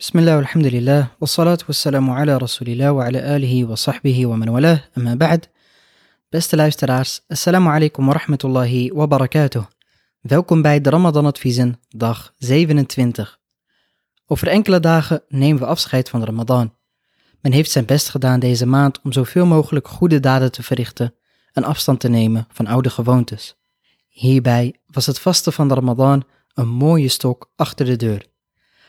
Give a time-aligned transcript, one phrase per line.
[0.00, 5.14] بسم الله والحمد لله والصلاة والسلام على رسول الله وعلى آله وصحبه ومن والاه أما
[5.14, 5.46] بعد
[6.30, 9.64] Beste luisteraars, assalamu alaikum wa rahmatullahi wa barakatuh.
[10.20, 13.38] Welkom bij de Ramadan Adviezen, dag 27.
[14.26, 16.74] Over enkele dagen nemen we afscheid van de Ramadan.
[17.40, 21.14] Men heeft zijn best gedaan deze maand om zoveel mogelijk goede daden te verrichten
[21.52, 23.56] en afstand te nemen van oude gewoontes.
[24.08, 26.24] Hierbij was het vasten van de Ramadan
[26.54, 28.26] een mooie stok achter de deur.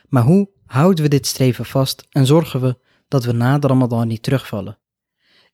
[0.08, 2.77] Maar hoe houden we dit streven vast en zorgen we
[3.09, 4.79] dat we na de Ramadan niet terugvallen?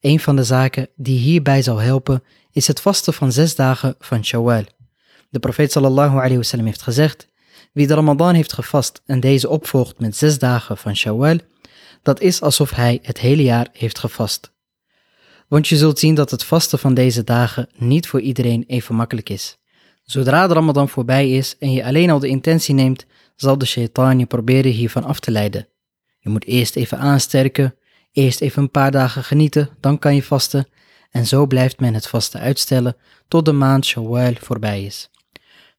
[0.01, 2.23] Een van de zaken die hierbij zal helpen
[2.53, 4.65] is het vasten van zes dagen van Shawwal.
[5.31, 7.29] De profeet sallallahu alayhi wasallam heeft gezegd,
[7.73, 11.39] wie de Ramadan heeft gevast en deze opvolgt met zes dagen van Shawwal,
[12.03, 14.53] dat is alsof hij het hele jaar heeft gevast.
[15.49, 19.29] Want je zult zien dat het vasten van deze dagen niet voor iedereen even makkelijk
[19.29, 19.59] is.
[20.03, 23.07] Zodra de Ramadan voorbij is en je alleen al de intentie neemt,
[23.41, 25.69] zal de shaitaan je proberen hiervan af te leiden.
[26.19, 27.75] Je moet eerst even aansterken,
[28.13, 30.69] eerst even een paar dagen genieten, dan kan je vasten.
[31.11, 32.97] En zo blijft men het vasten uitstellen
[33.29, 35.11] tot de maand Shawwal voorbij is.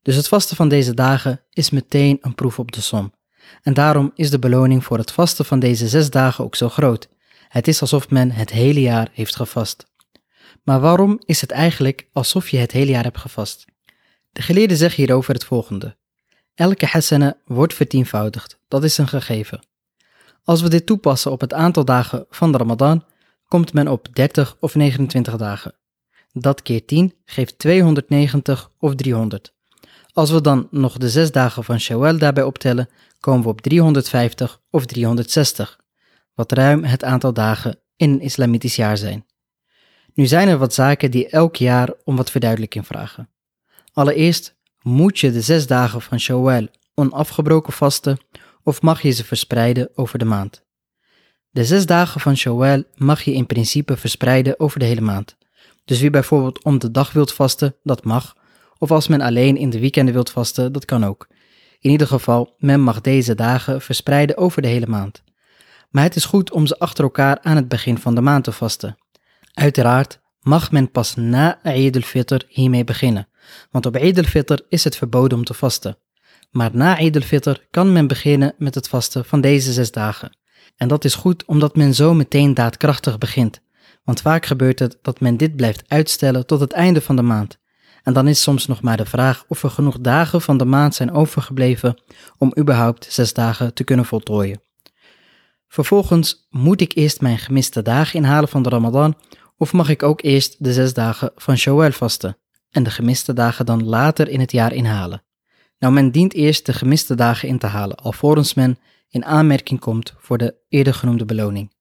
[0.02, 3.14] Dus het vasten van deze dagen is meteen een proef op de som.
[3.62, 7.10] En daarom is de beloning voor het vasten van deze zes dagen ook zo groot.
[7.48, 9.88] Het is alsof men het hele jaar heeft gevast.
[10.64, 13.66] Maar waarom is het eigenlijk alsof je het hele jaar hebt gevast?
[14.32, 15.98] De geleerden zeggen hierover het volgende.
[16.60, 19.60] Elke hasana wordt vertienvoudigd, dat is een gegeven.
[20.44, 23.06] Als we dit toepassen op het aantal dagen van de Ramadan,
[23.48, 25.76] komt men op 30 of 29 dagen.
[26.32, 29.54] Dat keer 10 geeft 290 of 300.
[30.14, 34.62] Als we dan nog de 6 dagen van Shawwal daarbij optellen, komen we op 350
[34.70, 35.80] of 360,
[36.34, 39.26] wat ruim het aantal dagen in een islamitisch jaar zijn.
[40.14, 43.30] Nu zijn er wat zaken die elk jaar om wat verduidelijking vragen.
[43.94, 48.18] Allereerst moet je de zes dagen van Shawwal onafgebroken vasten
[48.64, 50.66] of mag je ze verspreiden over de maand.
[51.52, 55.38] De zes dagen van Shawwal mag je in principe verspreiden over de hele maand.
[55.86, 58.36] Dus wie bijvoorbeeld om de dag wilt vasten, dat mag.
[58.78, 61.28] Of als men alleen in de weekenden wilt vasten, dat kan ook.
[61.80, 65.24] In ieder geval, men mag deze dagen verspreiden over de hele maand.
[65.90, 68.52] Maar het is goed om ze achter elkaar aan het begin van de maand te
[68.52, 68.98] vasten.
[69.54, 73.28] Uiteraard mag men pas na Eid al-Fitr hiermee beginnen,
[73.72, 75.98] want op Eid is het verboden om te vasten.
[76.52, 80.38] Maar na Eid al-Fitr kan men beginnen met het vasten van deze zes dagen.
[80.76, 83.62] En dat is goed omdat men zo meteen daadkrachtig begint,
[84.04, 87.58] want vaak gebeurt het dat men dit blijft uitstellen tot het einde van de maand.
[88.04, 90.96] En dan is soms nog maar de vraag of er genoeg dagen van de maand
[90.96, 92.02] zijn overgebleven
[92.38, 94.62] om überhaupt zes dagen te kunnen voltooien.
[95.68, 99.18] Vervolgens moet ik eerst mijn gemiste dagen inhalen van de Ramadan
[99.58, 102.38] of mag ik ook eerst de zes dagen van Shawwal vasten
[102.72, 105.24] en de gemiste dagen dan later in het jaar inhalen?
[105.80, 110.14] Nou, men dient eerst de gemiste dagen in te halen, alvorens men in aanmerking komt
[110.18, 111.74] voor de eerder genoemde beloning.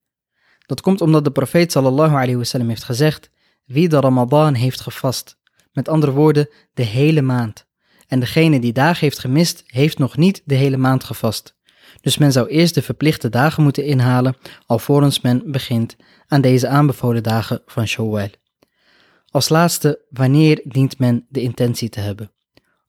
[0.67, 3.31] Dat komt omdat de profeet sallallahu alayhi wasallam heeft gezegd,
[3.65, 5.39] wie de Ramadan heeft gevast,
[5.73, 7.67] met andere woorden, de hele maand.
[8.07, 11.57] En degene die dagen heeft gemist, heeft nog niet de hele maand gevast.
[12.01, 17.23] Dus men zou eerst de verplichte dagen moeten inhalen, alvorens men begint aan deze aanbevolen
[17.23, 18.29] dagen van Shawwal.
[19.31, 22.33] Als laatste, wanneer dient men de intentie te hebben?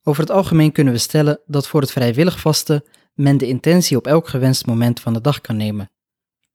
[0.03, 2.83] Over het algemeen kunnen we stellen dat voor het vrijwillig vasten
[3.13, 5.91] men de intentie op elk gewenst moment van de dag kan nemen.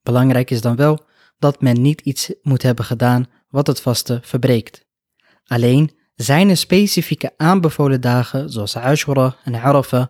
[0.03, 1.05] Belangrijk is dan wel
[1.39, 4.87] dat men niet iets moet hebben gedaan wat het vasten verbreekt.
[5.45, 10.07] Alleen zijn er specifieke aanbevolen dagen zoals Ashura en Arafah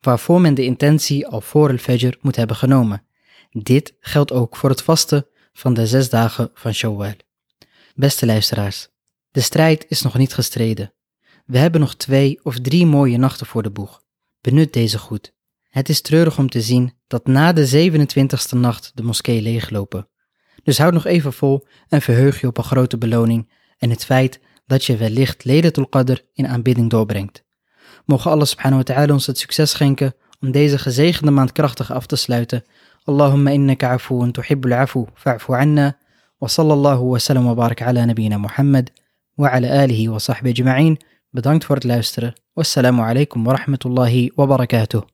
[0.00, 3.06] waarvoor men de intentie al voor al-Fajr moet hebben genomen.
[3.50, 7.14] Dit geldt ook voor het vasten van de zes dagen van Shawwal.
[7.94, 8.88] Beste luisteraars,
[9.34, 10.92] de strijd is nog niet gestreden.
[11.46, 14.02] We hebben nog twee of drie mooie nachten voor de boeg.
[14.40, 15.32] Benut deze goed.
[15.68, 20.08] Het is treurig om te zien dat na de 27ste nacht de moskee leeglopen.
[20.62, 24.40] Dus houd nog even vol en verheug je op een grote beloning en het feit
[24.66, 27.44] dat je wellicht Laylatul Qadr in aanbidding doorbrengt.
[28.04, 32.06] Mogen Allah subhanahu wa ta'ala ons het succes schenken om deze gezegende maand krachtig af
[32.06, 32.64] te sluiten.
[33.04, 35.98] Allahumma innaka afuun tuhibbul afu fa'fu anna.
[36.38, 38.90] Wa sallallahu wa sallam wa barak ala nabina Muhammad
[39.38, 40.96] وعلى آله وصحبه أجمعين.
[41.32, 45.04] بدانكتفورد لايستر والسلام عليكم ورحمة الله وبركاته.